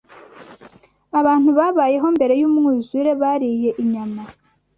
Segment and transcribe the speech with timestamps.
[1.19, 4.21] Abantu babayeho mbere y’umwuzure bariye inyama